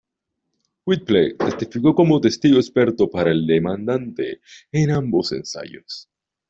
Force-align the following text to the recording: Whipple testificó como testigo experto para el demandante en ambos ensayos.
Whipple 0.85 1.35
testificó 1.35 1.93
como 1.93 2.19
testigo 2.19 2.57
experto 2.57 3.07
para 3.07 3.29
el 3.31 3.45
demandante 3.45 4.41
en 4.71 4.89
ambos 4.89 5.31
ensayos. 5.31 6.09